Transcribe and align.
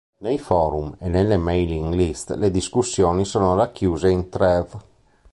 Nei 0.21 0.39
forum 0.39 0.95
e 0.99 1.09
nelle 1.09 1.37
mailing-list 1.37 2.31
le 2.31 2.49
discussioni 2.49 3.23
sono 3.23 3.53
racchiuse 3.55 4.09
in 4.09 4.29
thread. 4.29 4.67